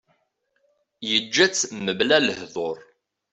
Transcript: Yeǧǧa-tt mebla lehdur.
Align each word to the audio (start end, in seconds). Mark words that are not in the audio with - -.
Yeǧǧa-tt 1.09 1.71
mebla 1.85 2.17
lehdur. 2.27 2.77